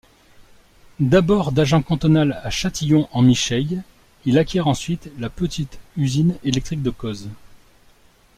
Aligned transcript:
D'abord 0.99 1.51
d'agent 1.51 1.83
cantonal 1.83 2.39
à 2.41 2.49
Châtillon-en-Michaille, 2.49 3.83
il 4.25 4.39
acquiert 4.39 4.65
ensuite 4.67 5.11
la 5.19 5.29
petite 5.29 5.77
usine 5.95 6.37
électrique 6.43 6.81
de 6.81 6.89
Coz. 6.89 7.29